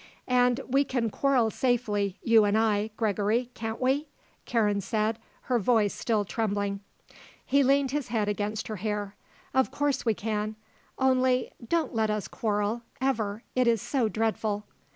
[0.27, 4.07] "And we can quarrel safely you and I, Gregory, can't we?"
[4.45, 6.79] Karen said, her voice still trembling.
[7.45, 9.15] He leaned his head against her hair.
[9.53, 10.55] "Of course we can.
[10.97, 13.43] Only don't let us quarrel ever.
[13.55, 14.65] It is so dreadful."